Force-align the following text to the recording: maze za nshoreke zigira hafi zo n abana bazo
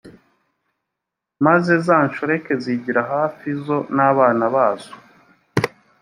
maze 1.45 1.73
za 1.87 1.97
nshoreke 2.07 2.53
zigira 2.63 3.01
hafi 3.13 3.47
zo 3.63 3.77
n 3.95 3.97
abana 4.11 4.43
bazo 4.55 4.93